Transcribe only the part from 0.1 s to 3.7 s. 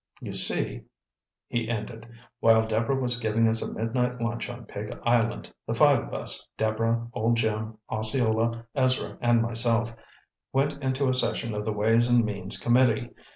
"You see," he ended, "while Deborah was giving us